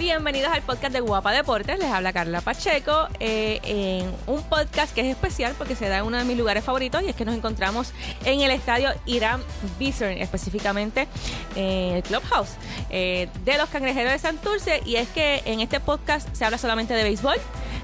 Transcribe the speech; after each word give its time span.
Bienvenidos 0.00 0.50
al 0.50 0.62
podcast 0.62 0.94
de 0.94 1.00
Guapa 1.00 1.30
Deportes. 1.30 1.78
Les 1.78 1.88
habla 1.88 2.14
Carla 2.14 2.40
Pacheco 2.40 3.06
eh, 3.20 3.60
en 3.62 4.10
un 4.26 4.42
podcast 4.44 4.94
que 4.94 5.02
es 5.02 5.08
especial 5.08 5.54
porque 5.58 5.76
se 5.76 5.90
da 5.90 5.98
en 5.98 6.06
uno 6.06 6.16
de 6.16 6.24
mis 6.24 6.38
lugares 6.38 6.64
favoritos 6.64 7.02
y 7.02 7.10
es 7.10 7.14
que 7.14 7.26
nos 7.26 7.34
encontramos 7.34 7.92
en 8.24 8.40
el 8.40 8.50
estadio 8.50 8.88
Irán 9.04 9.42
Bison, 9.78 10.12
específicamente 10.12 11.06
en 11.54 11.96
el 11.96 12.02
Clubhouse 12.02 12.48
eh, 12.88 13.28
de 13.44 13.58
los 13.58 13.68
Cangrejeros 13.68 14.10
de 14.10 14.18
Santurce. 14.18 14.80
Y 14.86 14.96
es 14.96 15.06
que 15.08 15.42
en 15.44 15.60
este 15.60 15.80
podcast 15.80 16.34
se 16.34 16.46
habla 16.46 16.56
solamente 16.56 16.94
de 16.94 17.02
béisbol, 17.02 17.36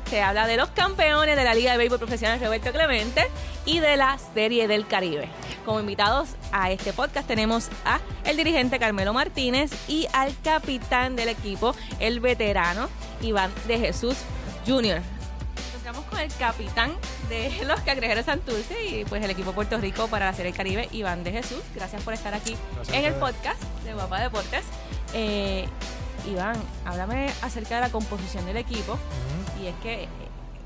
se 0.09 0.23
habla 0.23 0.47
de 0.47 0.57
los 0.57 0.71
campeones 0.71 1.37
de 1.37 1.45
la 1.45 1.55
Liga 1.55 1.73
de 1.73 1.79
Béisbol 1.79 1.99
Profesional 1.99 2.41
Roberto 2.41 2.73
Clemente 2.73 3.29
y 3.65 3.81
de 3.81 3.97
la 3.97 4.19
Serie 4.35 4.69
del 4.69 4.87
Caribe. 4.87 5.29
Como 5.65 5.81
invitados 5.81 6.29
a 6.53 6.71
este 6.71 6.93
podcast 6.93 7.27
tenemos 7.27 7.69
a 7.85 8.01
el 8.25 8.37
dirigente 8.37 8.79
Carmelo 8.79 9.13
Martínez 9.13 9.73
y 9.89 10.07
al 10.13 10.33
capitán 10.43 11.17
del 11.17 11.29
equipo, 11.29 11.75
el 11.99 12.21
veterano 12.21 12.89
Iván 13.21 13.51
de 13.67 13.79
Jesús 13.79 14.17
Jr. 14.67 15.01
Estamos 15.77 16.05
con 16.07 16.21
el 16.21 16.33
capitán 16.35 16.93
de 17.29 17.65
los 17.65 17.81
Cangrejeros 17.81 18.27
Santurce 18.27 18.87
y 18.87 19.05
pues 19.05 19.23
el 19.25 19.31
equipo 19.31 19.53
Puerto 19.53 19.79
Rico 19.79 20.09
para 20.09 20.27
la 20.27 20.33
Serie 20.33 20.53
del 20.53 20.57
Caribe, 20.57 20.89
Iván 20.93 21.25
de 21.25 21.33
Jesús. 21.33 21.61
Gracias 21.75 22.03
por 22.03 22.15
estar 22.15 22.35
aquí 22.35 22.57
en 22.93 23.05
el 23.05 23.15
podcast 23.15 23.61
de 23.85 23.95
Guapa 23.95 24.21
Deportes. 24.21 24.65
Eh, 25.15 25.67
Iván, 26.27 26.57
háblame 26.85 27.29
acerca 27.43 27.77
de 27.77 27.81
la 27.83 27.91
composición 27.91 28.45
del 28.47 28.57
equipo. 28.57 28.99
Y 29.63 29.67
es 29.67 29.75
que 29.83 30.09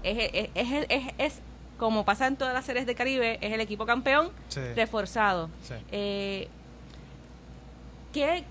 es, 0.02 0.48
es, 0.55 1.14
es, 1.19 1.41
como 1.78 2.05
pasa 2.05 2.27
en 2.27 2.36
todas 2.36 2.55
las 2.55 2.64
series 2.64 2.86
de 2.86 2.95
Caribe, 2.95 3.38
es 3.41 3.52
el 3.52 3.60
equipo 3.60 3.86
campeón 3.86 4.30
reforzado. 4.77 5.48
Eh, 5.91 6.48
¿qué, 8.12 8.45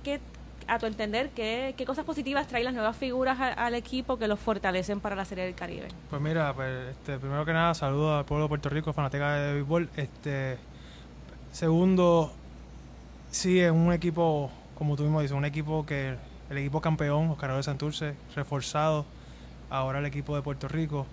a 0.68 0.80
tu 0.80 0.86
entender, 0.86 1.30
¿qué, 1.32 1.74
qué 1.78 1.86
cosas 1.86 2.06
positivas 2.06 2.48
traen 2.48 2.66
las 2.66 2.74
nuevas 2.74 2.96
figuras 2.96 3.40
al 3.40 3.76
equipo 3.76 4.18
que 4.18 4.28
los 4.28 4.40
fortalecen 4.40 5.00
para 5.00 5.16
la 5.16 5.26
Serie 5.26 5.46
del 5.46 5.56
Caribe? 5.56 5.88
Pues 6.10 6.22
mira, 6.22 6.54
pues, 6.54 6.90
este, 6.92 7.18
primero 7.18 7.46
que 7.46 7.54
nada, 7.54 7.74
saludo 7.74 8.18
al 8.18 8.26
pueblo 8.26 8.46
de 8.46 8.50
Puerto 8.50 8.70
Rico, 8.70 8.94
fanática 8.94 9.34
de 9.34 9.54
béisbol. 9.54 9.90
Este, 9.96 10.58
segundo, 11.52 12.32
sí, 13.32 13.60
es 13.60 13.72
un 13.72 13.92
equipo, 13.94 14.52
como 14.78 14.96
tú 14.96 15.04
mismo 15.04 15.22
dices, 15.22 15.36
un 15.36 15.46
equipo 15.46 15.86
que 15.86 16.16
el 16.50 16.58
equipo 16.58 16.82
campeón, 16.82 17.28
los 17.28 17.38
Carros 17.38 17.58
de 17.58 17.64
Santurce, 17.64 18.16
reforzado, 18.36 19.06
ahora 19.70 20.00
el 20.00 20.06
equipo 20.06 20.36
de 20.36 20.42
Puerto 20.42 20.68
Rico. 20.68 21.06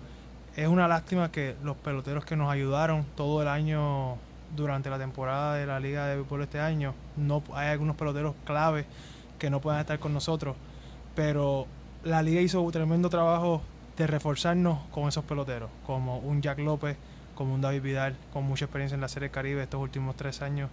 Es 0.55 0.67
una 0.67 0.87
lástima 0.87 1.31
que 1.31 1.55
los 1.63 1.77
peloteros 1.77 2.25
que 2.25 2.35
nos 2.35 2.51
ayudaron 2.51 3.05
todo 3.15 3.41
el 3.41 3.47
año 3.47 4.17
durante 4.55 4.89
la 4.89 4.97
temporada 4.97 5.55
de 5.55 5.65
la 5.65 5.79
Liga 5.79 6.07
de 6.07 6.15
Béisbol 6.15 6.43
este 6.43 6.59
año, 6.59 6.93
no 7.15 7.43
hay 7.53 7.69
algunos 7.69 7.95
peloteros 7.95 8.33
clave 8.45 8.85
que 9.37 9.49
no 9.49 9.61
puedan 9.61 9.79
estar 9.79 9.99
con 9.99 10.13
nosotros, 10.13 10.55
pero 11.15 11.67
la 12.03 12.21
liga 12.21 12.41
hizo 12.41 12.61
un 12.61 12.71
tremendo 12.71 13.09
trabajo 13.09 13.61
de 13.97 14.07
reforzarnos 14.07 14.79
con 14.91 15.07
esos 15.07 15.25
peloteros, 15.25 15.69
como 15.85 16.17
un 16.19 16.41
Jack 16.41 16.59
López, 16.59 16.97
como 17.35 17.53
un 17.53 17.61
David 17.61 17.81
Vidal, 17.81 18.15
con 18.33 18.43
mucha 18.45 18.65
experiencia 18.65 18.95
en 18.95 19.01
la 19.01 19.07
Serie 19.07 19.29
Caribe 19.29 19.61
estos 19.61 19.81
últimos 19.81 20.15
tres 20.15 20.41
años, 20.41 20.69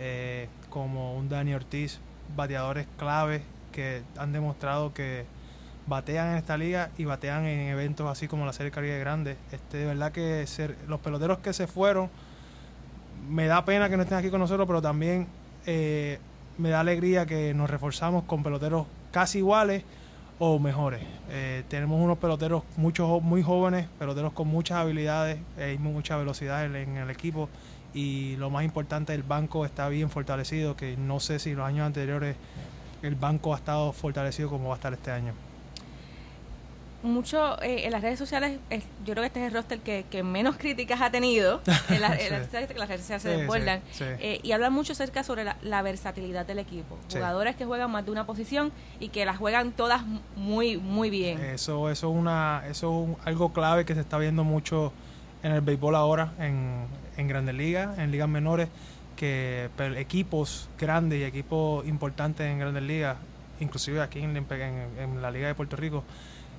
eh, 0.00 0.48
como 0.70 1.14
un 1.14 1.28
Dani 1.28 1.54
Ortiz, 1.54 2.00
bateadores 2.34 2.86
clave 2.96 3.42
que 3.68 4.02
han 4.16 4.32
demostrado 4.32 4.92
que 4.92 5.24
batean 5.86 6.32
en 6.32 6.36
esta 6.36 6.56
liga 6.56 6.90
y 6.98 7.04
batean 7.04 7.46
en 7.46 7.68
eventos 7.68 8.06
así 8.10 8.28
como 8.28 8.44
la 8.44 8.52
Serie 8.52 8.70
Caribe 8.70 8.98
Grande. 8.98 9.36
Este, 9.52 9.78
de 9.78 9.86
verdad 9.86 10.12
que 10.12 10.46
ser, 10.46 10.76
los 10.86 11.00
peloteros 11.00 11.38
que 11.38 11.52
se 11.52 11.66
fueron, 11.66 12.10
me 13.28 13.46
da 13.46 13.64
pena 13.64 13.88
que 13.88 13.96
no 13.96 14.02
estén 14.02 14.18
aquí 14.18 14.30
con 14.30 14.40
nosotros, 14.40 14.66
pero 14.66 14.82
también 14.82 15.26
eh, 15.66 16.18
me 16.58 16.70
da 16.70 16.80
alegría 16.80 17.26
que 17.26 17.54
nos 17.54 17.70
reforzamos 17.70 18.24
con 18.24 18.42
peloteros 18.42 18.86
casi 19.10 19.38
iguales 19.38 19.84
o 20.38 20.58
mejores. 20.58 21.00
Eh, 21.30 21.64
tenemos 21.68 22.00
unos 22.00 22.18
peloteros 22.18 22.62
muchos 22.76 23.22
muy 23.22 23.42
jóvenes, 23.42 23.88
peloteros 23.98 24.32
con 24.32 24.48
muchas 24.48 24.78
habilidades, 24.78 25.38
hay 25.58 25.78
mucha 25.78 26.16
velocidad 26.16 26.64
en 26.64 26.96
el 26.96 27.10
equipo 27.10 27.48
y 27.94 28.36
lo 28.36 28.50
más 28.50 28.64
importante, 28.64 29.14
el 29.14 29.22
banco 29.22 29.64
está 29.64 29.88
bien 29.88 30.10
fortalecido, 30.10 30.76
que 30.76 30.96
no 30.96 31.20
sé 31.20 31.38
si 31.38 31.54
los 31.54 31.66
años 31.66 31.86
anteriores 31.86 32.36
el 33.02 33.14
banco 33.14 33.54
ha 33.54 33.58
estado 33.58 33.92
fortalecido 33.92 34.48
como 34.50 34.68
va 34.68 34.74
a 34.74 34.76
estar 34.76 34.92
este 34.92 35.10
año. 35.10 35.32
Mucho 37.00 37.62
eh, 37.62 37.86
en 37.86 37.92
las 37.92 38.02
redes 38.02 38.18
sociales, 38.18 38.58
yo 39.06 39.12
creo 39.12 39.22
que 39.22 39.26
este 39.26 39.40
es 39.40 39.46
el 39.46 39.54
roster 39.54 39.78
que, 39.78 40.22
menos 40.24 40.56
críticas 40.56 41.00
ha 41.00 41.10
tenido. 41.10 41.60
En, 41.90 42.00
las 42.00 42.18
redes 42.18 43.00
sociales 43.00 43.22
se 43.22 43.28
desbordan. 43.28 43.80
Eh, 44.00 44.40
y 44.42 44.50
hablan 44.50 44.72
mucho 44.72 44.94
acerca 44.94 45.22
sobre 45.22 45.44
la, 45.44 45.82
versatilidad 45.82 46.44
del 46.44 46.58
equipo. 46.58 46.98
Jugadores 47.10 47.54
que 47.54 47.64
juegan 47.64 47.90
más 47.92 48.04
de 48.04 48.10
una 48.10 48.26
posición 48.26 48.72
y 48.98 49.10
que 49.10 49.24
las 49.24 49.38
juegan 49.38 49.70
todas 49.70 50.02
muy, 50.34 50.76
muy 50.76 51.08
bien. 51.08 51.38
Eso, 51.38 51.88
eso, 51.88 52.10
una, 52.10 52.64
eso 52.68 53.16
es 53.20 53.26
algo 53.26 53.52
clave 53.52 53.84
que 53.84 53.94
se 53.94 54.00
está 54.00 54.18
viendo 54.18 54.42
mucho 54.42 54.92
en 55.44 55.52
el 55.52 55.60
béisbol 55.60 55.94
ahora, 55.94 56.32
en, 56.40 56.84
en 57.16 57.28
grandes 57.28 57.54
ligas, 57.54 57.96
en 57.98 58.10
ligas 58.10 58.28
menores 58.28 58.68
que 59.18 59.68
equipos 59.96 60.68
grandes 60.78 61.18
y 61.18 61.24
equipos 61.24 61.84
importantes 61.88 62.46
en 62.46 62.60
grandes 62.60 62.84
ligas, 62.84 63.16
inclusive 63.58 64.00
aquí 64.00 64.20
en, 64.20 64.32
la 65.20 65.32
Liga 65.32 65.48
de 65.48 65.56
Puerto 65.56 65.74
Rico, 65.74 66.04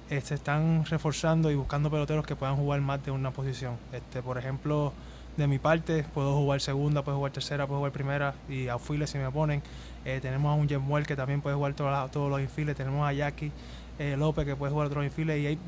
se 0.09 0.35
están 0.35 0.83
reforzando 0.83 1.49
y 1.51 1.55
buscando 1.55 1.89
peloteros 1.89 2.25
que 2.25 2.35
puedan 2.35 2.57
jugar 2.57 2.81
más 2.81 3.03
de 3.05 3.11
una 3.11 3.31
posición. 3.31 3.77
Este, 3.93 4.21
por 4.21 4.37
ejemplo, 4.37 4.91
de 5.37 5.47
mi 5.47 5.57
parte, 5.57 6.03
puedo 6.13 6.35
jugar 6.35 6.59
segunda, 6.59 7.01
puedo 7.01 7.17
jugar 7.17 7.31
tercera, 7.31 7.65
puedo 7.65 7.79
jugar 7.79 7.93
primera 7.93 8.35
y 8.49 8.67
a 8.67 8.77
si 8.77 9.17
me 9.17 9.31
ponen. 9.31 9.63
Eh, 10.03 10.19
tenemos 10.21 10.51
a 10.51 10.55
un 10.55 10.67
Jemuel 10.67 11.07
que 11.07 11.15
también 11.15 11.39
puede 11.39 11.55
jugar 11.55 11.75
todos 11.75 12.29
los 12.29 12.41
infiles. 12.41 12.75
Tenemos 12.75 13.07
a 13.07 13.13
Jackie 13.13 13.53
eh, 13.99 14.15
López 14.17 14.45
que 14.45 14.55
puede 14.55 14.71
jugar 14.71 14.87
otros 14.87 15.05
infiles 15.05 15.39
y 15.39 15.47
hay 15.47 15.59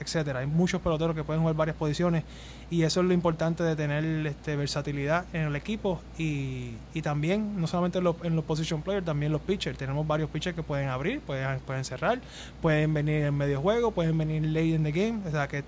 etcétera. 0.00 0.40
Hay 0.40 0.46
muchos 0.46 0.80
peloteros 0.80 1.14
que 1.14 1.22
pueden 1.22 1.42
jugar 1.42 1.54
varias 1.54 1.76
posiciones 1.76 2.24
y 2.70 2.82
eso 2.82 3.00
es 3.00 3.06
lo 3.06 3.12
importante 3.12 3.62
de 3.62 3.76
tener 3.76 4.26
este, 4.26 4.56
versatilidad 4.56 5.26
en 5.32 5.42
el 5.42 5.56
equipo 5.56 6.00
y, 6.18 6.72
y 6.94 7.02
también, 7.02 7.60
no 7.60 7.66
solamente 7.66 7.98
en 7.98 8.04
los, 8.04 8.16
en 8.22 8.34
los 8.34 8.44
position 8.44 8.82
players, 8.82 9.04
también 9.04 9.30
los 9.30 9.42
pitchers. 9.42 9.76
Tenemos 9.76 10.06
varios 10.06 10.30
pitchers 10.30 10.56
que 10.56 10.62
pueden 10.62 10.88
abrir, 10.88 11.20
pueden, 11.20 11.60
pueden 11.60 11.84
cerrar, 11.84 12.20
pueden 12.62 12.94
venir 12.94 13.24
en 13.24 13.34
medio 13.34 13.60
juego, 13.60 13.90
pueden 13.90 14.16
venir 14.16 14.42
late 14.44 14.66
in 14.66 14.82
the 14.82 14.92
game. 14.92 15.20
O 15.26 15.30
sea 15.30 15.46
que 15.46 15.64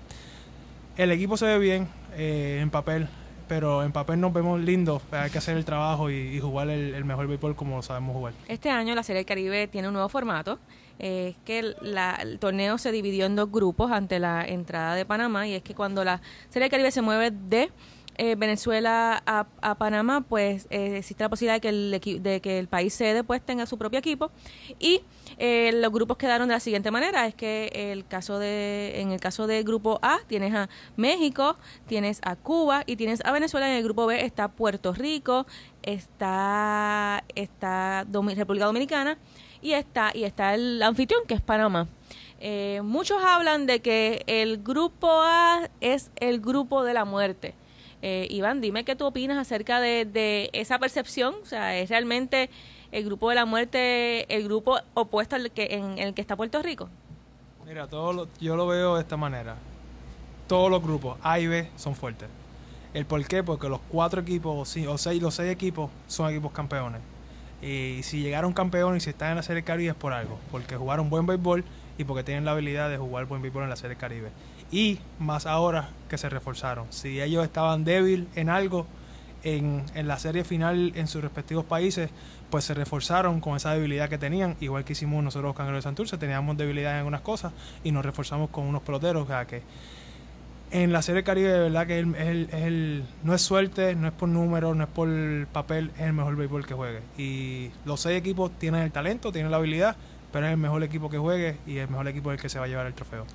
el 0.97 1.11
equipo 1.11 1.37
se 1.37 1.45
ve 1.45 1.59
bien 1.59 1.87
eh, 2.15 2.59
en 2.61 2.69
papel, 2.69 3.07
pero 3.47 3.83
en 3.83 3.91
papel 3.91 4.19
nos 4.19 4.33
vemos 4.33 4.59
lindos. 4.59 5.01
Hay 5.11 5.29
que 5.29 5.37
hacer 5.37 5.57
el 5.57 5.65
trabajo 5.65 6.09
y, 6.09 6.39
jugar 6.39 6.69
el, 6.69 6.95
el, 6.95 7.05
mejor 7.05 7.27
béisbol 7.27 7.55
como 7.55 7.75
lo 7.77 7.81
sabemos 7.83 8.15
jugar. 8.15 8.33
Este 8.47 8.69
año 8.71 8.95
la 8.95 9.03
Serie 9.03 9.19
del 9.19 9.25
Caribe 9.27 9.67
tiene 9.67 9.89
un 9.89 9.93
nuevo 9.93 10.09
formato 10.09 10.57
es 10.99 11.35
que 11.45 11.59
el, 11.59 12.39
torneo 12.39 12.77
se 12.77 12.91
dividió 12.91 13.25
en 13.25 13.35
dos 13.35 13.51
grupos 13.51 13.91
ante 13.91 14.19
la 14.19 14.45
entrada 14.45 14.95
de 14.95 15.05
Panamá 15.05 15.47
y 15.47 15.53
es 15.53 15.63
que 15.63 15.75
cuando 15.75 16.03
la 16.03 16.21
Serie 16.49 16.69
Caribe 16.69 16.91
se 16.91 17.01
mueve 17.01 17.31
de 17.31 17.71
eh, 18.17 18.35
Venezuela 18.35 19.21
a, 19.25 19.75
Panamá, 19.75 20.21
pues 20.21 20.67
eh, 20.69 20.97
existe 20.97 21.23
la 21.23 21.29
posibilidad 21.29 21.55
de 21.55 21.61
que 21.61 21.69
el, 21.69 22.21
de 22.23 22.41
que 22.41 22.59
el 22.59 22.67
país 22.67 22.93
sede 22.93 23.23
pues 23.23 23.41
tenga 23.41 23.65
su 23.65 23.77
propio 23.77 23.99
equipo 23.99 24.31
y 24.79 25.01
eh, 25.37 25.71
los 25.73 25.91
grupos 25.91 26.17
quedaron 26.17 26.47
de 26.47 26.53
la 26.53 26.59
siguiente 26.59 26.91
manera 26.91 27.25
es 27.25 27.33
que 27.33 27.71
el 27.73 28.05
caso 28.05 28.37
de 28.37 29.01
en 29.01 29.11
el 29.11 29.19
caso 29.19 29.47
del 29.47 29.63
grupo 29.63 29.99
A 30.01 30.19
tienes 30.27 30.53
a 30.53 30.69
México 30.95 31.57
tienes 31.87 32.19
a 32.23 32.35
Cuba 32.35 32.83
y 32.85 32.95
tienes 32.95 33.25
a 33.25 33.31
Venezuela 33.31 33.67
en 33.69 33.77
el 33.77 33.83
grupo 33.83 34.05
B 34.05 34.23
está 34.23 34.47
Puerto 34.49 34.93
Rico 34.93 35.47
está 35.81 37.23
está 37.35 38.05
República 38.05 38.65
Dominicana 38.65 39.17
y 39.63 39.73
está, 39.73 40.11
y 40.13 40.25
está 40.25 40.53
el 40.53 40.83
anfitrión 40.83 41.21
que 41.25 41.33
es 41.33 41.41
Panamá. 41.41 41.87
Eh, 42.39 42.81
muchos 42.83 43.23
hablan 43.23 43.65
de 43.65 43.79
que 43.81 44.23
el 44.27 44.61
grupo 44.61 45.07
A 45.09 45.69
es 45.79 46.11
el 46.17 46.41
grupo 46.41 46.83
de 46.83 46.93
la 46.93 47.05
muerte. 47.05 47.55
Eh, 48.05 48.27
Iván, 48.29 48.59
dime 48.59 48.83
qué 48.83 48.97
tú 48.97 49.05
opinas 49.05 49.37
acerca 49.37 49.79
de, 49.79 50.49
esa 50.51 50.77
percepción. 50.77 51.35
O 51.41 51.45
sea, 51.45 51.77
¿es 51.77 51.89
realmente 51.89 52.49
el 52.91 53.05
grupo 53.05 53.29
de 53.29 53.35
la 53.35 53.45
muerte 53.45 54.25
el 54.35 54.43
grupo 54.43 54.77
opuesto 54.93 55.37
al 55.37 55.51
que, 55.51 55.67
en, 55.71 55.97
el 55.97 56.13
que 56.13 56.19
está 56.19 56.35
Puerto 56.35 56.61
Rico? 56.61 56.89
Mira, 57.65 57.87
todo 57.87 58.27
yo 58.41 58.57
lo 58.57 58.67
veo 58.67 58.95
de 58.95 59.01
esta 59.01 59.15
manera. 59.15 59.55
Todos 60.49 60.69
los 60.69 60.83
grupos 60.83 61.17
A 61.23 61.39
y 61.39 61.47
B 61.47 61.69
son 61.77 61.95
fuertes. 61.95 62.27
¿El 62.93 63.05
por 63.05 63.25
qué? 63.25 63.41
Porque 63.41 63.69
los 63.69 63.79
cuatro 63.87 64.19
equipos 64.19 64.75
o 64.75 64.97
seis, 64.97 65.21
los 65.21 65.33
seis 65.33 65.49
equipos 65.49 65.89
son 66.07 66.29
equipos 66.29 66.51
campeones. 66.51 66.99
Y 67.61 68.01
si 68.03 68.21
llegaron 68.21 68.51
campeones 68.51 69.01
y 69.01 69.05
si 69.05 69.09
están 69.11 69.29
en 69.29 69.37
la 69.37 69.43
Serie 69.43 69.63
Caribe 69.63 69.91
es 69.91 69.95
por 69.95 70.11
algo, 70.11 70.37
porque 70.51 70.75
jugaron 70.75 71.09
buen 71.09 71.25
béisbol 71.25 71.63
y 71.97 72.03
porque 72.03 72.25
tienen 72.25 72.43
la 72.43 72.51
habilidad 72.51 72.89
de 72.89 72.97
jugar 72.97 73.27
buen 73.27 73.41
béisbol 73.41 73.63
en 73.63 73.69
la 73.69 73.77
Serie 73.77 73.95
Caribe. 73.95 74.29
Y 74.71 74.99
más 75.19 75.45
ahora 75.45 75.89
que 76.09 76.17
se 76.17 76.29
reforzaron. 76.29 76.87
Si 76.89 77.21
ellos 77.21 77.43
estaban 77.43 77.83
débil 77.83 78.27
en 78.35 78.49
algo 78.49 78.87
en, 79.43 79.83
en 79.93 80.07
la 80.07 80.17
serie 80.19 80.43
final 80.43 80.93
en 80.95 81.07
sus 81.07 81.21
respectivos 81.21 81.65
países, 81.65 82.09
pues 82.49 82.65
se 82.65 82.75
reforzaron 82.75 83.39
con 83.39 83.55
esa 83.55 83.73
debilidad 83.73 84.09
que 84.09 84.19
tenían, 84.19 84.55
igual 84.61 84.85
que 84.85 84.93
hicimos 84.93 85.23
nosotros 85.23 85.49
los 85.49 85.55
Cangreros 85.55 85.79
de 85.79 85.89
Santurce, 85.89 86.17
teníamos 86.19 86.55
debilidad 86.55 86.91
en 86.91 86.97
algunas 86.99 87.21
cosas 87.21 87.51
y 87.83 87.91
nos 87.91 88.05
reforzamos 88.05 88.51
con 88.51 88.65
unos 88.65 88.83
peloteros, 88.83 89.27
o 89.27 89.47
que 89.47 89.63
en 90.69 90.91
la 90.91 91.01
Serie 91.01 91.23
Caribe 91.23 91.51
de 91.51 91.59
verdad 91.59 91.87
que 91.87 91.99
el, 91.99 93.05
no 93.23 93.33
es 93.33 93.41
suerte, 93.41 93.95
no 93.95 94.07
es 94.07 94.13
por 94.13 94.27
número, 94.29 94.73
no 94.73 94.83
es 94.83 94.89
por 94.89 95.07
papel, 95.47 95.91
es 95.95 96.01
el 96.01 96.13
mejor 96.13 96.35
béisbol 96.35 96.65
que 96.65 96.73
juegue. 96.73 96.99
Y 97.17 97.71
los 97.85 98.01
seis 98.01 98.19
equipos 98.19 98.51
tienen 98.57 98.81
el 98.81 98.91
talento, 98.91 99.31
tienen 99.31 99.51
la 99.51 99.57
habilidad, 99.57 99.95
pero 100.31 100.47
es 100.47 100.51
el 100.51 100.57
mejor 100.57 100.83
equipo 100.83 101.09
que 101.09 101.17
juegue 101.17 101.57
y 101.67 101.77
el 101.77 101.89
mejor 101.89 102.07
equipo 102.07 102.31
es 102.31 102.37
el 102.37 102.41
que 102.41 102.49
se 102.49 102.59
va 102.59 102.65
a 102.65 102.67
llevar 102.67 102.87
el 102.87 102.93
trofeo. 102.93 103.25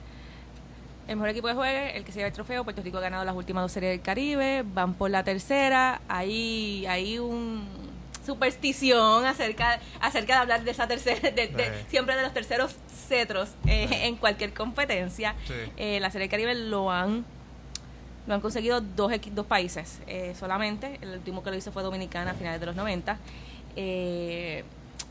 El 1.08 1.16
mejor 1.16 1.30
equipo 1.30 1.48
que 1.48 1.54
juegue, 1.54 1.96
el 1.96 2.04
que 2.04 2.12
se 2.12 2.18
lleva 2.18 2.28
el 2.28 2.34
trofeo. 2.34 2.64
Puerto 2.64 2.82
Rico 2.82 2.98
ha 2.98 3.00
ganado 3.00 3.24
las 3.24 3.34
últimas 3.34 3.64
dos 3.64 3.72
series 3.72 3.92
del 3.92 4.02
Caribe, 4.02 4.62
van 4.62 4.92
por 4.92 5.10
la 5.10 5.24
tercera. 5.24 6.02
Hay, 6.06 6.84
hay 6.86 7.18
un 7.18 7.66
superstición 8.24 9.24
acerca 9.24 9.80
acerca 10.02 10.34
de 10.34 10.40
hablar 10.40 10.62
de 10.62 10.70
esa 10.70 10.86
tercera 10.86 11.30
de, 11.30 11.72
siempre 11.88 12.14
de 12.14 12.22
los 12.22 12.34
terceros 12.34 12.76
cetros 13.08 13.48
eh, 13.66 13.88
en 14.02 14.16
cualquier 14.16 14.52
competencia. 14.52 15.34
Eh, 15.78 15.98
la 15.98 16.10
serie 16.10 16.28
del 16.28 16.30
Caribe 16.30 16.54
lo 16.54 16.90
han 16.90 17.24
lo 18.26 18.34
han 18.34 18.42
conseguido 18.42 18.82
dos 18.82 19.10
dos 19.32 19.46
países 19.46 20.00
eh, 20.06 20.34
solamente. 20.38 20.98
El 21.00 21.14
último 21.14 21.42
que 21.42 21.50
lo 21.50 21.56
hizo 21.56 21.72
fue 21.72 21.82
Dominicana 21.82 22.32
a 22.32 22.34
finales 22.34 22.60
de 22.60 22.66
los 22.66 22.76
90 22.76 23.18
eh, 23.80 24.64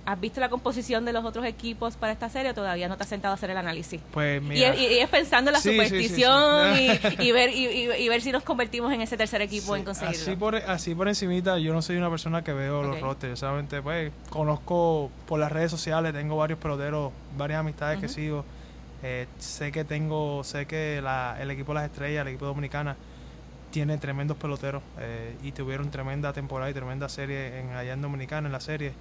¿Has 0.08 0.18
visto 0.22 0.40
la 0.40 0.48
composición 0.48 1.04
de 1.04 1.12
los 1.12 1.26
otros 1.26 1.46
equipos 1.46 1.98
para 1.98 2.14
esta 2.14 2.30
serie 2.30 2.52
o 2.52 2.54
todavía 2.54 2.88
no 2.88 2.96
te 2.96 3.04
has 3.04 3.10
sentado 3.10 3.34
a 3.34 3.36
hacer 3.36 3.50
el 3.50 3.58
análisis? 3.58 4.00
Pues 4.14 4.42
Y, 4.42 4.64
es 4.64 5.10
pensando 5.10 5.50
en 5.50 5.54
la 5.56 5.60
superstición 5.60 6.78
y, 6.78 7.32
ver 7.34 7.50
y, 7.54 8.08
ver 8.08 8.22
si 8.22 8.32
nos 8.32 8.44
convertimos 8.44 8.94
en 8.94 9.02
ese 9.02 9.18
tercer 9.18 9.42
equipo 9.42 9.76
en 9.76 9.84
conseguirlo. 9.84 10.22
Así 10.22 10.36
por, 10.38 10.56
así 10.56 10.96
por 10.96 11.10
encimita, 11.10 11.60
yo 11.60 11.74
no 11.74 11.82
soy 11.82 11.98
una 11.98 12.10
persona 12.10 12.42
que 12.42 12.54
veo 12.54 12.84
los 12.84 13.02
rosters. 13.02 13.38
Solamente 13.38 13.82
pues 13.82 14.14
conozco 14.30 15.12
por 15.28 15.42
las 15.42 15.52
redes 15.52 15.72
sociales, 15.72 16.14
tengo 16.14 16.38
varios 16.38 16.58
peloteros, 16.58 17.12
varias 17.38 17.60
amistades 17.60 18.00
que 18.00 18.08
sigo. 18.08 18.46
Eh, 19.04 19.28
sé 19.40 19.74
que 19.74 19.84
tengo, 19.84 20.42
sé 20.46 20.68
que 20.68 21.00
el 21.00 21.52
equipo 21.52 21.74
de 21.74 21.82
las 21.82 21.92
estrellas, 21.92 22.22
el 22.22 22.30
equipo 22.30 22.46
dominicana, 22.46 22.96
tiene 23.72 23.98
tremendos 23.98 24.38
peloteros 24.38 24.84
eh, 25.00 25.36
y 25.44 25.52
tuvieron 25.52 25.92
tremenda 25.92 26.32
temporada 26.32 26.72
y 26.72 26.74
tremenda 26.74 27.10
serie 27.10 27.60
en, 27.60 27.72
allá 27.72 27.92
en 27.92 28.02
Dominicana 28.02 28.48
en 28.48 28.54
la 28.54 28.62
serie 28.62 28.94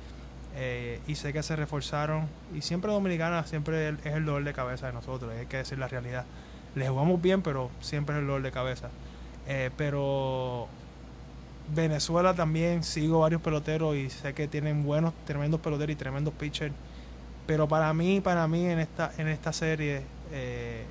eh, 0.56 1.00
y 1.06 1.14
sé 1.14 1.32
que 1.32 1.42
se 1.42 1.54
reforzaron. 1.54 2.26
Y 2.54 2.62
siempre 2.62 2.90
Dominicana 2.90 3.46
siempre 3.46 3.90
es 3.90 4.06
el 4.06 4.24
dolor 4.24 4.44
de 4.44 4.52
cabeza 4.52 4.86
de 4.86 4.94
nosotros, 4.94 5.32
hay 5.38 5.46
que 5.46 5.58
decir 5.58 5.78
la 5.78 5.88
realidad. 5.88 6.24
Le 6.74 6.88
jugamos 6.88 7.20
bien, 7.20 7.42
pero 7.42 7.70
siempre 7.80 8.16
es 8.16 8.20
el 8.20 8.26
dolor 8.26 8.42
de 8.42 8.52
cabeza. 8.52 8.88
Eh, 9.48 9.70
pero 9.76 10.66
Venezuela 11.74 12.34
también 12.34 12.82
sigo 12.82 13.20
varios 13.20 13.40
peloteros 13.42 13.96
y 13.96 14.10
sé 14.10 14.34
que 14.34 14.48
tienen 14.48 14.82
buenos, 14.84 15.12
tremendos 15.24 15.60
peloteros 15.60 15.92
y 15.92 15.96
tremendos 15.96 16.34
pitchers. 16.34 16.74
Pero 17.46 17.68
para 17.68 17.92
mí, 17.92 18.20
para 18.20 18.48
mí 18.48 18.66
en 18.66 18.80
esta, 18.80 19.12
en 19.18 19.28
esta 19.28 19.52
serie, 19.52 20.02
eh, 20.32 20.84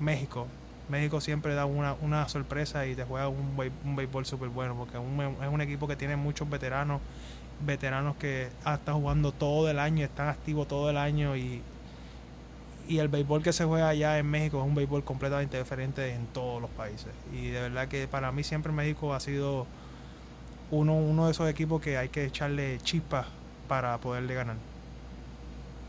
México. 0.00 0.46
México 0.88 1.20
siempre 1.20 1.54
da 1.54 1.64
una, 1.64 1.94
una 1.94 2.28
sorpresa 2.28 2.86
y 2.86 2.94
te 2.94 3.04
juega 3.04 3.28
un, 3.28 3.56
un 3.84 3.96
béisbol 3.96 4.26
súper 4.26 4.48
bueno 4.50 4.74
porque 4.76 4.96
es 4.96 5.48
un 5.52 5.60
equipo 5.60 5.88
que 5.88 5.96
tiene 5.96 6.16
muchos 6.16 6.48
veteranos 6.48 7.00
veteranos 7.60 8.16
que 8.16 8.48
están 8.66 8.94
jugando 9.00 9.32
todo 9.32 9.70
el 9.70 9.78
año, 9.78 10.04
están 10.04 10.28
activos 10.28 10.68
todo 10.68 10.90
el 10.90 10.96
año 10.96 11.36
y, 11.36 11.62
y 12.88 12.98
el 12.98 13.08
béisbol 13.08 13.42
que 13.42 13.52
se 13.52 13.64
juega 13.64 13.88
allá 13.88 14.18
en 14.18 14.26
México 14.26 14.60
es 14.60 14.66
un 14.66 14.74
béisbol 14.74 15.04
completamente 15.04 15.58
diferente 15.58 16.12
en 16.12 16.26
todos 16.26 16.60
los 16.60 16.70
países. 16.70 17.08
Y 17.32 17.48
de 17.48 17.60
verdad 17.60 17.88
que 17.88 18.06
para 18.08 18.32
mí 18.32 18.42
siempre 18.42 18.72
México 18.72 19.14
ha 19.14 19.20
sido 19.20 19.66
uno, 20.70 20.94
uno 20.94 21.26
de 21.26 21.32
esos 21.32 21.48
equipos 21.48 21.80
que 21.80 21.96
hay 21.96 22.08
que 22.08 22.24
echarle 22.24 22.78
chispas 22.78 23.26
para 23.68 23.96
poderle 23.98 24.34
ganar. 24.34 24.56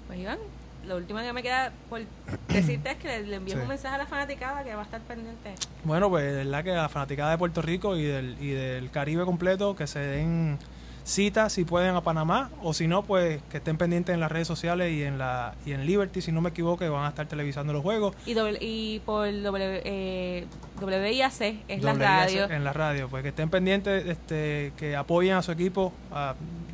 Pues 0.08 0.20
Iván, 0.20 0.40
lo 0.88 0.98
último 0.98 1.20
que 1.20 1.34
me 1.34 1.44
queda 1.44 1.72
por 1.90 2.02
decirte 2.48 2.92
es 2.92 2.98
que 2.98 3.22
le, 3.22 3.36
envío 3.36 3.56
un 3.62 3.68
mensaje 3.68 3.96
a 3.96 3.98
la 3.98 4.06
fanaticada 4.06 4.64
que 4.64 4.74
va 4.74 4.82
a 4.82 4.86
estar 4.86 5.02
pendiente. 5.02 5.56
Bueno, 5.84 6.10
pues 6.10 6.24
de 6.26 6.44
verdad 6.44 6.64
que 6.64 6.72
la 6.72 6.90
fanaticada 6.90 7.32
de 7.32 7.38
Puerto 7.38 7.62
Rico 7.62 7.96
y 7.96 8.04
del, 8.04 8.38
y 8.40 8.50
del 8.50 8.92
Caribe 8.92 9.26
completo 9.26 9.76
que 9.76 9.88
se 9.88 10.00
den 10.00 10.58
cita 11.06 11.50
si 11.52 11.66
pueden 11.66 11.96
a 11.96 12.02
Panamá 12.02 12.50
o 12.64 12.74
si 12.74 12.88
no 12.88 13.04
pues 13.04 13.40
que 13.52 13.58
estén 13.58 13.78
pendientes 13.78 14.14
en 14.14 14.20
las 14.20 14.32
redes 14.32 14.48
sociales 14.48 14.92
y 14.92 15.04
en 15.04 15.20
la 15.20 15.54
y 15.64 15.74
en 15.74 15.86
Liberty 15.86 16.20
si 16.20 16.32
no 16.32 16.42
me 16.42 16.50
equivoco 16.50 16.80
que 16.80 16.90
van 16.90 17.06
a 17.06 17.10
estar 17.10 17.28
televisando 17.28 17.74
los 17.74 17.84
juegos. 17.84 18.16
Y, 18.26 18.36
y 18.60 19.00
por 19.06 19.28
w, 19.32 19.82
eh, 19.86 20.48
WIAC 20.82 21.42
es 21.68 21.84
la 21.84 21.94
radio. 21.94 22.50
en 22.50 22.64
la 22.64 22.74
radio 22.74 23.08
pues 23.08 23.22
que 23.22 23.30
estén 23.30 23.50
pendientes 23.50 24.06
este 24.08 24.74
que 24.78 24.96
apoyen 24.96 25.36
a 25.36 25.44
su 25.44 25.52
equipo 25.52 25.94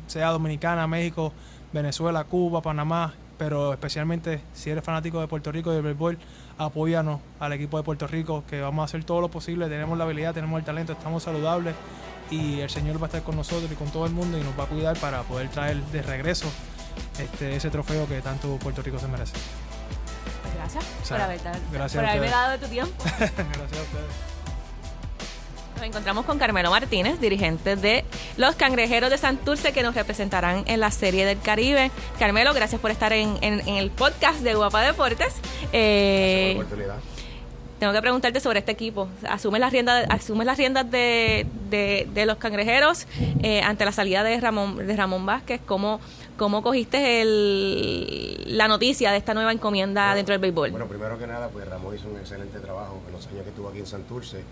sea 0.06 0.30
Dominicana 0.30 0.86
México 0.86 1.32
Venezuela 1.72 2.24
Cuba 2.24 2.62
Panamá 2.62 3.14
pero 3.42 3.72
especialmente 3.72 4.40
si 4.54 4.70
eres 4.70 4.84
fanático 4.84 5.20
de 5.20 5.26
Puerto 5.26 5.50
Rico 5.50 5.72
y 5.72 5.74
del 5.74 5.82
béisbol 5.82 6.16
apóyanos 6.58 7.20
al 7.40 7.52
equipo 7.52 7.76
de 7.76 7.82
Puerto 7.82 8.06
Rico 8.06 8.44
que 8.48 8.60
vamos 8.60 8.82
a 8.82 8.84
hacer 8.84 9.02
todo 9.02 9.20
lo 9.20 9.32
posible 9.32 9.68
tenemos 9.68 9.98
la 9.98 10.04
habilidad 10.04 10.32
tenemos 10.32 10.60
el 10.60 10.64
talento 10.64 10.92
estamos 10.92 11.24
saludables 11.24 11.74
y 12.30 12.60
el 12.60 12.70
Señor 12.70 13.02
va 13.02 13.06
a 13.06 13.08
estar 13.08 13.24
con 13.24 13.34
nosotros 13.34 13.68
y 13.72 13.74
con 13.74 13.90
todo 13.90 14.06
el 14.06 14.12
mundo 14.12 14.38
y 14.38 14.42
nos 14.42 14.56
va 14.56 14.62
a 14.62 14.66
cuidar 14.68 14.96
para 14.96 15.22
poder 15.24 15.48
traer 15.48 15.76
de 15.86 16.02
regreso 16.02 16.46
este, 17.18 17.56
ese 17.56 17.68
trofeo 17.68 18.06
que 18.06 18.20
tanto 18.20 18.58
Puerto 18.58 18.80
Rico 18.80 19.00
se 19.00 19.08
merece. 19.08 19.32
Pues 20.42 20.54
gracias 20.54 20.84
por, 21.08 21.20
haber, 21.20 21.40
gracias 21.72 22.00
por 22.00 22.10
haberme 22.10 22.30
dado 22.30 22.52
de 22.52 22.58
tu 22.58 22.68
tiempo. 22.68 23.04
gracias 23.18 23.36
a 23.36 23.82
ustedes. 23.82 24.31
Nos 25.82 25.88
encontramos 25.88 26.26
con 26.26 26.38
Carmelo 26.38 26.70
Martínez, 26.70 27.18
dirigente 27.18 27.74
de 27.74 28.04
los 28.36 28.54
Cangrejeros 28.54 29.10
de 29.10 29.18
Santurce, 29.18 29.72
que 29.72 29.82
nos 29.82 29.96
representarán 29.96 30.62
en 30.68 30.78
la 30.78 30.92
Serie 30.92 31.26
del 31.26 31.40
Caribe. 31.40 31.90
Carmelo, 32.20 32.54
gracias 32.54 32.80
por 32.80 32.92
estar 32.92 33.12
en, 33.12 33.36
el 33.42 33.90
podcast 33.90 34.42
de 34.42 34.54
Guapa 34.54 34.80
Deportes. 34.82 35.34
Eh, 35.72 36.52
por 36.54 36.66
la 36.66 36.68
oportunidad 36.68 37.12
tengo 37.80 37.92
que 37.92 38.00
preguntarte 38.00 38.38
sobre 38.38 38.60
este 38.60 38.70
equipo. 38.70 39.08
¿Asumes 39.28 39.60
las 39.60 39.72
riendas, 39.72 40.06
asumes 40.08 40.46
las 40.46 40.56
riendas 40.56 40.88
de, 40.88 41.48
de, 41.68 42.26
los 42.26 42.36
cangrejeros 42.36 43.08
eh, 43.42 43.60
ante 43.60 43.84
la 43.84 43.90
salida 43.90 44.22
de 44.22 44.38
Ramón, 44.38 44.86
de 44.86 44.94
Ramón 44.94 45.26
Vázquez? 45.26 45.60
¿Cómo, 45.66 45.98
cómo 46.36 46.62
cogiste 46.62 47.22
el, 47.22 48.56
la 48.56 48.68
noticia 48.68 49.10
de 49.10 49.16
esta 49.16 49.34
nueva 49.34 49.50
encomienda 49.50 50.14
dentro 50.14 50.32
del 50.32 50.40
béisbol? 50.40 50.70
Bueno, 50.70 50.86
primero 50.86 51.18
que 51.18 51.26
nada, 51.26 51.48
pues 51.48 51.66
Ramón 51.68 51.96
hizo 51.96 52.06
un 52.08 52.18
excelente 52.18 52.60
trabajo 52.60 53.00
en 53.08 53.14
los 53.14 53.26
años 53.26 53.42
que 53.42 53.48
estuvo 53.48 53.68
aquí 53.68 53.80
en 53.80 53.86
Santurce. 53.88 54.44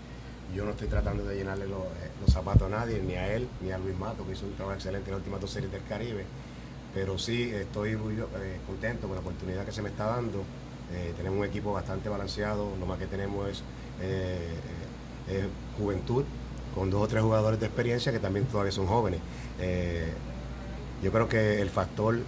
Yo 0.55 0.65
no 0.65 0.71
estoy 0.71 0.87
tratando 0.87 1.23
de 1.23 1.35
llenarle 1.35 1.67
los, 1.67 1.79
eh, 1.79 2.11
los 2.19 2.31
zapatos 2.33 2.63
a 2.63 2.69
nadie, 2.69 3.01
ni 3.01 3.15
a 3.15 3.33
él, 3.33 3.47
ni 3.61 3.71
a 3.71 3.77
Luis 3.77 3.97
Mato, 3.97 4.25
que 4.25 4.33
hizo 4.33 4.45
un 4.45 4.53
trabajo 4.53 4.75
excelente 4.75 5.09
en 5.09 5.11
las 5.13 5.19
últimas 5.19 5.39
dos 5.39 5.51
series 5.51 5.71
del 5.71 5.83
Caribe. 5.85 6.25
Pero 6.93 7.17
sí 7.17 7.51
estoy 7.53 7.95
muy 7.95 8.15
eh, 8.15 8.59
contento 8.67 9.07
con 9.07 9.15
la 9.15 9.21
oportunidad 9.21 9.65
que 9.65 9.71
se 9.71 9.81
me 9.81 9.89
está 9.89 10.05
dando 10.05 10.43
eh, 10.93 11.13
tenemos 11.15 11.39
un 11.39 11.45
equipo 11.45 11.71
bastante 11.71 12.09
balanceado, 12.09 12.67
lo 12.77 12.85
más 12.85 12.99
que 12.99 13.05
tenemos 13.05 13.47
es, 13.47 13.63
juventud, 15.77 16.25
con 16.75 16.89
dos 16.89 17.03
o 17.03 17.07
tres 17.07 17.23
jugadores 17.23 17.61
de 17.61 17.67
experiencia 17.67 18.11
que 18.11 18.19
también 18.19 18.45
todavía 18.45 18.73
son 18.73 18.87
jóvenes. 18.87 19.21
yo 21.01 21.11
creo 21.13 21.29
que 21.29 21.61
el 21.61 21.69
factor 21.69 22.19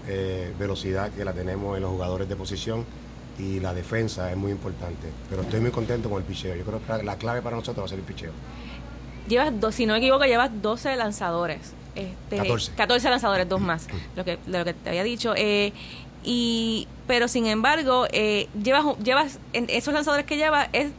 velocidad 0.58 1.12
que 1.12 1.26
la 1.26 1.34
tenemos 1.34 1.76
en 1.76 1.84
los 1.84 1.92
jugadores 1.92 2.30
de 2.30 2.38
posición 2.38 2.86
y 3.40 3.60
la 3.60 3.74
defensa 3.74 4.32
es 4.32 4.38
muy 4.38 4.52
importante. 4.52 5.08
Pero 5.30 5.42
estoy 5.42 5.60
muy 5.60 5.72
contento 5.72 6.10
con 6.10 6.20
el 6.20 6.24
picheo. 6.24 6.56
Yo 6.56 6.64
creo 6.64 6.82
que 6.86 7.04
la 7.04 7.18
clave 7.18 7.42
para 7.42 7.56
nosotros 7.56 7.84
va 7.84 7.86
a 7.86 7.90
ser 7.90 8.00
el 8.00 8.06
picheo. 8.06 8.32
Llevas, 9.28 9.60
dos, 9.60 9.76
si 9.76 9.86
no 9.86 9.94
me 9.94 10.00
equivoco, 10.00 10.26
llevas 10.26 10.52
12 10.62 10.96
lanzadores. 10.96 11.74
Este, 11.96 12.38
14. 12.38 12.72
14 12.76 13.10
lanzadores, 13.10 13.48
dos 13.48 13.62
más, 13.62 13.88
lo 14.16 14.26
que, 14.26 14.40
lo 14.48 14.66
que 14.66 14.74
te 14.74 14.90
había 14.90 15.04
dicho. 15.04 15.34
Eh, 15.36 15.74
y 16.24 16.88
pero 17.06 17.28
sin 17.28 17.48
embargo 17.48 18.08
eh, 18.12 18.48
llevas 18.62 18.98
llevas 19.00 19.40
esos 19.52 19.94
lanzadores 19.94 20.26
que 20.26 20.38
llevas 20.38 20.70
es 20.72 20.92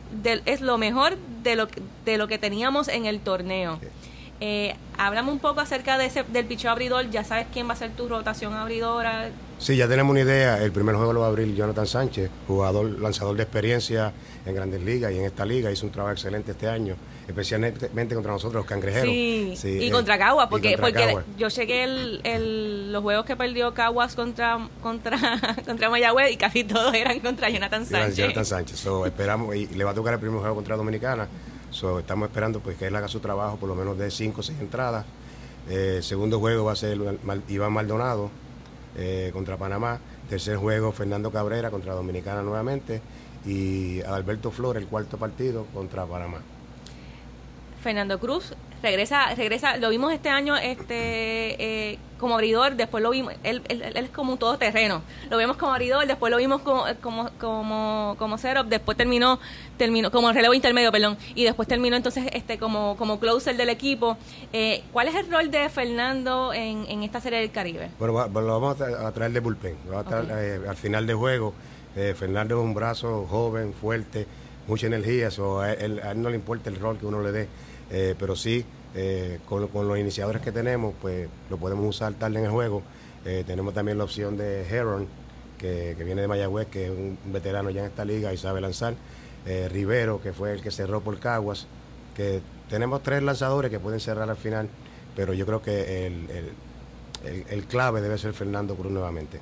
es 0.45 0.61
lo 0.61 0.76
mejor 0.79 1.17
de 1.43 1.57
lo 1.57 1.69
de 2.05 2.19
lo 2.19 2.29
que 2.29 2.38
teníamos 2.38 2.88
en 2.88 3.07
el 3.07 3.21
torneo 3.21 3.81
eh, 4.41 4.76
háblame 4.99 5.33
un 5.33 5.38
poco 5.38 5.61
acerca 5.61 5.97
de 5.97 6.07
ese, 6.07 6.25
del 6.25 6.45
picheo 6.45 6.71
abridor 6.71 7.09
ya 7.11 7.25
sabes 7.25 7.47
quién 7.53 7.69
va 7.69 7.73
a 7.73 7.76
ser 7.76 7.93
tu 7.93 8.07
rotación 8.07 8.53
abridora 8.53 9.31
Sí, 9.64 9.76
ya 9.76 9.88
tenemos 9.88 10.11
una 10.11 10.21
idea. 10.21 10.62
El 10.62 10.73
primer 10.73 10.94
juego 10.94 11.14
lo 11.14 11.21
va 11.21 11.26
a 11.26 11.28
abrir 11.30 11.54
Jonathan 11.54 11.87
Sánchez, 11.87 12.30
jugador, 12.47 13.00
lanzador 13.00 13.35
de 13.35 13.44
experiencia 13.44 14.12
en 14.44 14.54
Grandes 14.54 14.83
Ligas 14.83 15.11
y 15.11 15.18
en 15.18 15.25
esta 15.25 15.47
liga. 15.47 15.73
Hizo 15.73 15.87
un 15.87 15.92
trabajo 15.92 16.12
excelente 16.12 16.50
este 16.50 16.68
año, 16.68 16.97
especialmente 17.26 18.14
contra 18.14 18.30
nosotros, 18.30 18.61
los 18.61 18.66
cangrejeros. 18.66 19.09
Sí, 19.59 19.78
y 19.80 19.90
contra 19.90 20.18
Caguas, 20.18 20.49
porque, 20.50 20.76
porque 20.78 21.16
yo 21.38 21.49
llegué 21.49 21.85
el, 21.85 22.21
el, 22.25 22.92
los 22.92 23.02
juegos 23.02 23.25
que 23.25 23.37
perdió 23.37 23.73
Caguas 23.73 24.14
contra, 24.14 24.68
contra, 24.83 25.18
contra 25.64 25.88
Mayagüez 25.88 26.33
y 26.33 26.37
casi 26.37 26.64
todos 26.64 26.92
eran 26.92 27.21
contra 27.21 27.49
Jonathan 27.49 27.87
Sánchez. 27.87 28.16
Jonathan 28.16 28.44
Sánchez. 28.44 28.87
esperamos, 29.06 29.56
y 29.56 29.68
le 29.68 29.83
va 29.83 29.92
a 29.92 29.94
tocar 29.94 30.12
el 30.12 30.21
primer 30.21 30.40
juego 30.40 30.56
contra 30.56 30.76
Dominicana. 30.76 31.26
estamos 31.71 32.28
esperando 32.28 32.61
pues 32.61 32.76
que 32.76 32.88
él 32.88 32.97
haga 32.97 33.09
su 33.09 33.21
trabajo, 33.21 33.56
por 33.56 33.71
lo 33.71 33.75
menos 33.75 33.97
de 33.97 34.11
5 34.11 34.38
o 34.38 34.42
6 34.42 34.61
entradas. 34.61 35.06
Eh, 35.71 36.00
segundo 36.02 36.38
juego 36.38 36.66
va 36.66 36.73
a 36.73 36.76
ser 36.76 36.99
Iván 37.49 37.73
Maldonado 37.73 38.43
eh, 38.96 39.30
contra 39.32 39.56
Panamá. 39.56 40.00
Tercer 40.28 40.56
juego, 40.56 40.92
Fernando 40.92 41.30
Cabrera 41.30 41.70
contra 41.70 41.94
Dominicana 41.94 42.42
nuevamente. 42.42 43.00
Y 43.46 44.00
Alberto 44.02 44.50
Flores, 44.50 44.82
el 44.82 44.88
cuarto 44.88 45.18
partido 45.18 45.66
contra 45.74 46.06
Panamá. 46.06 46.40
Fernando 47.82 48.18
Cruz 48.18 48.54
regresa, 48.82 49.34
regresa, 49.34 49.76
lo 49.76 49.90
vimos 49.90 50.12
este 50.12 50.30
año, 50.30 50.56
este 50.56 51.92
eh, 51.92 51.98
como 52.18 52.35
abridor, 52.35 52.75
después 52.76 53.02
lo 53.02 53.11
vimos, 53.11 53.35
él, 53.42 53.62
él, 53.68 53.83
él 53.83 53.97
es 54.04 54.11
como 54.11 54.33
un 54.33 54.38
todoterreno. 54.38 55.02
Lo 55.30 55.37
vemos 55.37 55.56
como 55.56 55.73
abridor, 55.73 56.06
después 56.06 56.30
lo 56.30 56.37
vimos 56.38 56.62
como 56.62 56.85
como 57.00 57.30
como, 57.40 58.14
como 58.18 58.38
setup, 58.38 58.66
después 58.66 58.97
terminó 58.97 59.38
terminó 59.76 60.11
como 60.11 60.33
relevo 60.33 60.54
intermedio, 60.54 60.90
perdón, 60.92 61.16
y 61.35 61.44
después 61.44 61.66
terminó 61.68 61.97
entonces 61.97 62.25
este 62.33 62.59
como 62.59 62.97
como 62.97 63.18
closer 63.21 63.56
del 63.56 63.68
equipo. 63.68 64.16
Eh, 64.52 64.83
¿Cuál 64.92 65.09
es 65.09 65.14
el 65.16 65.30
rol 65.30 65.50
de 65.50 65.68
Fernando 65.68 66.52
en, 66.54 66.87
en 66.88 67.02
esta 67.02 67.21
serie 67.21 67.40
del 67.40 67.50
Caribe? 67.50 67.90
Bueno, 67.99 68.14
va- 68.14 68.28
lo 68.28 68.61
vamos 68.61 68.80
a 68.80 69.12
traer 69.12 69.33
de 69.33 69.40
bullpen. 69.40 69.76
Lo 69.87 69.92
vamos 69.97 70.12
a 70.12 70.23
traer, 70.23 70.62
eh, 70.64 70.68
al 70.68 70.76
final 70.76 71.06
de 71.06 71.14
juego, 71.14 71.52
eh, 71.97 72.14
Fernando 72.16 72.59
es 72.59 72.64
un 72.64 72.75
brazo 72.75 73.26
joven, 73.28 73.73
fuerte, 73.75 74.26
mucha 74.66 74.87
energía. 74.87 75.30
so, 75.30 75.61
a, 75.61 75.73
él, 75.73 76.00
a 76.02 76.12
él 76.12 76.23
no 76.23 76.30
le 76.30 76.37
importa 76.37 76.71
el 76.71 76.76
rol 76.76 76.97
que 76.99 77.06
uno 77.06 77.21
le 77.23 77.33
dé, 77.33 77.49
eh, 77.90 78.14
pero 78.18 78.35
sí, 78.37 78.64
eh, 78.94 79.40
con, 79.46 79.68
los 79.72 79.98
iniciadores 79.98 80.42
que 80.42 80.52
tenemos, 80.52 80.94
pues 81.00 81.28
lo 81.50 81.56
podemos 81.56 81.86
usar 81.86 82.14
tarde 82.14 82.38
en 82.38 82.44
el 82.46 82.50
juego. 82.50 82.82
Eh, 83.24 83.44
tenemos 83.46 83.74
también 83.74 83.98
la 83.98 84.04
opción 84.04 84.36
de 84.36 84.66
Heron, 84.68 85.06
que, 85.58 85.94
viene 86.04 86.20
de 86.22 86.28
Mayagüez, 86.28 86.66
que 86.68 86.86
es 86.86 86.90
un 86.90 87.18
veterano 87.26 87.70
ya 87.70 87.80
en 87.80 87.86
esta 87.86 88.04
liga 88.04 88.32
y 88.32 88.36
sabe 88.36 88.60
lanzar. 88.60 88.94
Eh, 89.46 89.68
Rivero, 89.70 90.20
que 90.22 90.32
fue 90.32 90.52
el 90.52 90.62
que 90.62 90.70
cerró 90.70 91.00
por 91.00 91.18
Caguas. 91.18 91.66
Que 92.14 92.40
tenemos 92.68 93.02
tres 93.02 93.22
lanzadores 93.22 93.70
que 93.70 93.80
pueden 93.80 94.00
cerrar 94.00 94.30
al 94.30 94.36
final, 94.36 94.68
pero 95.16 95.32
yo 95.32 95.44
creo 95.46 95.62
que 95.62 96.06
el- 96.06 96.28
el, 97.24 97.44
el 97.48 97.64
clave 97.64 98.00
debe 98.00 98.18
ser 98.18 98.34
Fernando 98.34 98.74
Cruz 98.74 98.92
nuevamente. 98.92 99.40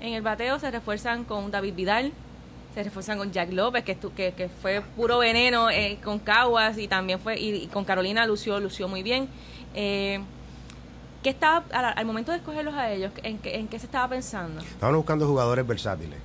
En 0.00 0.14
el 0.14 0.22
bateo 0.22 0.58
se 0.58 0.70
refuerzan 0.70 1.24
con 1.24 1.50
David 1.50 1.74
Vidal, 1.74 2.12
se 2.74 2.82
refuerzan 2.82 3.18
con 3.18 3.32
Jack 3.32 3.52
López, 3.52 3.84
que, 3.84 3.96
que, 3.96 4.32
que 4.32 4.48
fue 4.48 4.80
puro 4.96 5.18
veneno 5.18 5.70
eh, 5.70 5.98
con 6.02 6.18
Caguas 6.18 6.78
y 6.78 6.88
también 6.88 7.18
fue, 7.18 7.38
y, 7.38 7.66
con 7.68 7.84
Carolina 7.84 8.26
lució, 8.26 8.60
lució 8.60 8.88
muy 8.88 9.02
bien. 9.02 9.28
Eh, 9.74 10.20
¿Qué 11.22 11.30
estaba, 11.30 11.64
al, 11.72 12.06
momento 12.06 12.32
de 12.32 12.38
escogerlos 12.38 12.74
a 12.74 12.90
ellos, 12.90 13.12
en, 13.22 13.40
en 13.44 13.68
qué 13.68 13.78
se 13.78 13.86
estaba 13.86 14.08
pensando? 14.08 14.62
Estamos 14.62 14.96
buscando 14.96 15.26
jugadores 15.26 15.66
versátiles, 15.66 16.18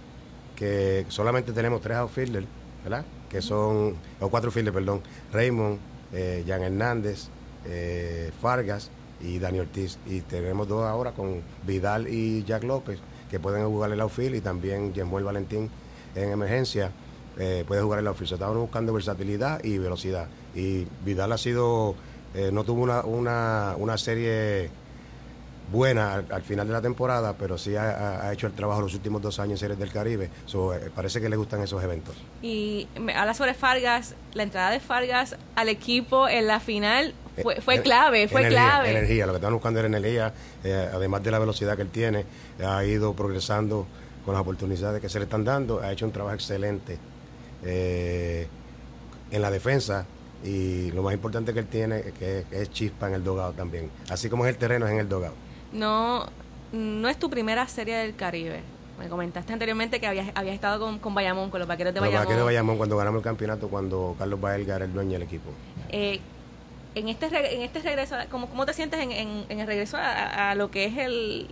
que 0.56 1.06
solamente 1.10 1.52
tenemos 1.52 1.82
tres 1.82 1.98
outfielders, 1.98 2.48
¿verdad? 2.84 3.04
Que 3.30 3.42
son, 3.42 3.96
o 4.22 4.30
cuatro 4.30 4.52
fielders, 4.52 4.74
perdón, 4.74 5.02
Raymond, 5.34 5.80
eh, 6.14 6.46
Jan 6.48 6.64
Hernández, 6.64 7.28
eh, 7.66 8.32
Fargas 8.42 8.90
y 9.20 9.40
Dani 9.40 9.60
Ortiz. 9.60 9.98
Y 10.06 10.22
tenemos 10.22 10.68
dos 10.68 10.86
ahora 10.86 11.12
con 11.12 11.42
Vidal 11.66 12.08
y 12.08 12.44
Jack 12.46 12.64
López, 12.64 13.00
que 13.30 13.38
pueden 13.40 13.68
jugar 13.68 13.92
el 13.92 14.00
outfield 14.00 14.36
y 14.36 14.42
también 14.42 14.94
Jemuel 14.94 15.26
Valentín 15.26 15.70
en 16.16 16.32
emergencia 16.32 16.92
eh, 17.38 17.64
puede 17.68 17.82
jugar 17.82 18.00
el 18.00 18.08
outfield. 18.08 18.30
So, 18.30 18.36
Estamos 18.36 18.58
buscando 18.58 18.94
versatilidad 18.94 19.64
y 19.64 19.78
velocidad. 19.78 20.28
Y 20.56 20.88
Vidal 21.04 21.32
ha 21.32 21.38
sido, 21.38 21.96
eh, 22.34 22.50
no 22.52 22.64
tuvo 22.64 22.82
una, 22.82 23.02
una, 23.02 23.76
una 23.78 23.98
serie 23.98 24.70
buena 25.72 26.14
al, 26.14 26.26
al 26.30 26.44
final 26.44 26.68
de 26.68 26.74
la 26.74 26.82
temporada, 26.82 27.34
pero 27.38 27.58
sí 27.58 27.76
ha, 27.76 28.32
hecho 28.32 28.48
el 28.48 28.54
trabajo 28.54 28.82
los 28.82 28.94
últimos 28.94 29.22
dos 29.22 29.40
años 29.40 29.54
en 29.54 29.58
Series 29.58 29.80
del 29.80 29.92
Caribe. 29.92 30.30
So, 30.46 30.74
eh, 30.74 30.92
parece 30.94 31.20
que 31.20 31.30
le 31.30 31.36
gustan 31.36 31.62
esos 31.62 31.84
eventos. 31.84 32.16
Y 32.42 32.88
me 33.00 33.14
habla 33.14 33.34
sobre 33.34 33.54
Fargas, 33.54 34.16
la 34.34 34.44
entrada 34.44 34.72
de 34.72 34.80
Fargas 34.80 35.36
al 35.56 35.70
equipo 35.70 36.30
en 36.30 36.48
la 36.48 36.60
final 36.60 37.14
fue, 37.42 37.60
fue 37.62 37.76
Eh, 37.76 37.82
clave, 37.82 38.28
fue 38.28 38.42
energía, 38.42 38.70
clave. 38.70 38.92
Energía, 38.92 39.26
lo 39.26 39.34
que 39.34 39.38
están 39.38 39.54
buscando 39.54 39.80
es 39.80 39.86
energía, 39.86 40.34
eh, 40.64 40.90
además 40.94 41.24
de 41.24 41.32
la 41.32 41.40
velocidad 41.40 41.76
que 41.76 41.82
él 41.82 41.90
tiene, 41.90 42.26
ha 42.66 42.84
ido 42.86 43.14
progresando 43.14 43.88
con 44.26 44.34
las 44.34 44.42
oportunidades 44.42 45.00
que 45.02 45.08
se 45.10 45.20
le 45.20 45.26
están 45.26 45.44
dando, 45.46 45.82
ha 45.82 45.92
hecho 45.92 46.06
un 46.06 46.12
trabajo 46.12 46.34
excelente 46.36 46.98
eh, 47.64 48.48
en 49.32 49.42
la 49.42 49.52
defensa 49.52 50.06
y 50.44 50.92
lo 50.92 51.02
más 51.04 51.14
importante 51.14 51.54
que 51.54 51.60
él 51.60 51.68
tiene 51.68 52.00
es 52.00 52.14
que 52.14 52.46
es 52.52 52.72
chispa 52.72 53.08
en 53.08 53.14
el 53.16 53.24
dogado 53.24 53.54
también, 53.54 53.90
así 54.10 54.30
como 54.30 54.46
es 54.46 54.50
el 54.50 54.58
terreno 54.58 54.86
es 54.86 54.92
en 54.94 55.00
el 55.00 55.10
dogado. 55.10 55.34
No, 55.72 56.26
no 56.72 57.08
es 57.10 57.18
tu 57.18 57.30
primera 57.30 57.68
serie 57.68 57.96
del 57.98 58.16
Caribe. 58.16 58.62
Me 59.00 59.10
comentaste 59.10 59.52
anteriormente 59.52 60.00
que 60.00 60.08
habías, 60.08 60.30
habías 60.36 60.56
estado 60.56 60.80
con, 60.86 61.00
con 61.00 61.14
Bayamón, 61.14 61.50
con 61.50 61.60
los 61.60 61.68
vaqueros 61.68 61.94
de 61.94 62.00
Los 62.00 62.08
Bayamón. 62.08 62.26
vaqueros 62.26 62.40
de 62.42 62.46
Bayamón 62.46 62.78
cuando 62.78 62.96
ganamos 62.98 63.20
el 63.20 63.24
campeonato, 63.24 63.68
cuando 63.68 64.16
Carlos 64.18 64.40
Baelga 64.40 64.78
era 64.78 64.86
el 64.86 64.94
dueño 64.94 65.14
del 65.14 65.24
equipo. 65.24 65.50
Eh, 65.90 66.20
en 66.94 67.10
este 67.10 67.26
en 67.56 67.62
este 67.62 67.80
regreso, 67.80 68.16
¿cómo, 68.32 68.48
cómo 68.48 68.66
te 68.66 68.72
sientes 68.74 69.02
en, 69.02 69.12
en- 69.12 69.46
en 69.50 69.60
el 69.60 69.68
regreso 69.68 69.98
a, 69.98 70.52
a 70.52 70.56
lo 70.56 70.72
que 70.72 70.86
es 70.86 70.98
el, 70.98 71.48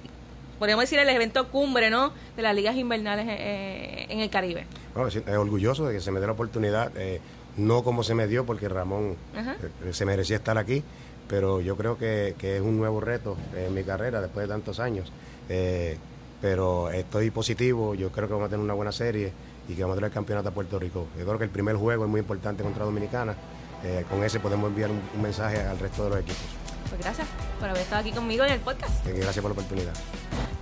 podríamos 0.59 0.83
decir, 0.83 0.99
el 0.99 1.09
evento 1.09 1.49
cumbre, 1.49 1.89
¿no? 1.89 2.13
De 2.35 2.41
las 2.41 2.55
ligas 2.55 2.75
invernales 2.75 3.25
eh, 3.29 4.05
en 4.09 4.19
el 4.19 4.29
Caribe. 4.29 4.65
Bueno, 4.95 5.09
eh, 5.09 5.35
orgulloso 5.37 5.85
de 5.85 5.95
que 5.95 6.01
se 6.01 6.11
me 6.11 6.19
dé 6.19 6.25
la 6.27 6.33
oportunidad, 6.33 6.91
eh, 6.95 7.19
no 7.57 7.83
como 7.83 8.03
se 8.03 8.15
me 8.15 8.27
dio, 8.27 8.45
porque 8.45 8.69
Ramón 8.69 9.15
eh, 9.35 9.93
se 9.93 10.05
merecía 10.05 10.37
estar 10.37 10.57
aquí, 10.57 10.83
pero 11.27 11.61
yo 11.61 11.75
creo 11.77 11.97
que, 11.97 12.35
que 12.37 12.57
es 12.57 12.61
un 12.61 12.77
nuevo 12.77 12.99
reto 12.99 13.37
en 13.55 13.73
mi 13.73 13.83
carrera 13.83 14.21
después 14.21 14.47
de 14.47 14.53
tantos 14.53 14.79
años. 14.79 15.11
Eh, 15.49 15.97
pero 16.41 16.89
estoy 16.89 17.31
positivo, 17.31 17.95
yo 17.95 18.11
creo 18.11 18.27
que 18.27 18.33
vamos 18.33 18.47
a 18.47 18.49
tener 18.49 18.63
una 18.63 18.73
buena 18.73 18.91
serie 18.91 19.31
y 19.69 19.75
que 19.75 19.81
vamos 19.81 19.95
a 19.95 19.99
traer 19.99 20.11
el 20.11 20.13
campeonato 20.13 20.49
a 20.49 20.51
Puerto 20.51 20.77
Rico. 20.77 21.07
Yo 21.17 21.25
creo 21.25 21.37
que 21.37 21.45
el 21.45 21.49
primer 21.49 21.75
juego 21.77 22.03
es 22.03 22.09
muy 22.09 22.19
importante 22.19 22.63
contra 22.63 22.83
Dominicana. 22.83 23.33
Eh, 23.83 24.05
con 24.09 24.23
ese 24.23 24.39
podemos 24.39 24.69
enviar 24.69 24.89
un, 24.91 25.01
un 25.15 25.21
mensaje 25.21 25.61
al 25.61 25.79
resto 25.79 26.03
de 26.05 26.09
los 26.09 26.19
equipos. 26.19 26.41
Pues 26.89 27.01
gracias 27.01 27.27
por 27.59 27.69
haber 27.69 27.81
estado 27.81 28.01
aquí 28.01 28.11
conmigo 28.11 28.43
en 28.43 28.51
el 28.53 28.59
podcast. 28.59 29.07
Eh, 29.07 29.13
gracias 29.15 29.41
por 29.41 29.51
la 29.51 29.53
oportunidad. 29.53 29.93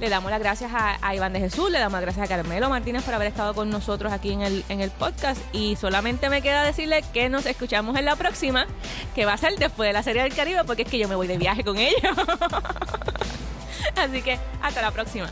Le 0.01 0.09
damos 0.09 0.31
las 0.31 0.39
gracias 0.39 0.71
a, 0.73 1.13
Iván 1.13 1.31
de 1.31 1.39
Jesús, 1.39 1.69
le 1.69 1.77
damos 1.77 1.93
las 1.93 2.01
gracias 2.01 2.25
a 2.25 2.27
Carmelo 2.27 2.71
Martínez 2.71 3.03
por 3.03 3.13
haber 3.13 3.27
estado 3.27 3.53
con 3.53 3.69
nosotros 3.69 4.11
aquí 4.11 4.31
en 4.31 4.41
el, 4.41 4.65
en 4.67 4.81
el 4.81 4.89
podcast. 4.89 5.39
Y 5.53 5.75
solamente 5.75 6.27
me 6.27 6.41
queda 6.41 6.63
decirle 6.63 7.03
que 7.13 7.29
nos 7.29 7.45
escuchamos 7.45 7.95
en 7.95 8.05
la 8.05 8.15
próxima, 8.15 8.65
que 9.13 9.25
va 9.25 9.33
a 9.33 9.37
ser 9.37 9.59
después 9.59 9.87
de 9.87 9.93
la 9.93 10.01
Serie 10.01 10.23
del 10.23 10.33
Caribe, 10.33 10.63
porque 10.65 10.81
es 10.81 10.89
que 10.89 10.97
yo 10.97 11.07
me 11.07 11.13
voy 11.13 11.27
de 11.27 11.37
viaje 11.37 11.63
con 11.63 11.77
ellos. 11.77 12.17
Así 13.95 14.23
que 14.23 14.39
hasta 14.63 14.81
la 14.81 14.89
próxima. 14.89 15.29